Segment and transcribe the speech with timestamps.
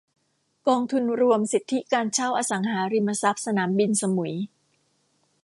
[0.67, 4.35] กองทุนรวมสิทธิการเช่าอสังหาริมทรัพย์สนามบินสมุย